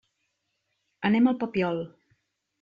[1.11, 1.81] Anem al Papiol.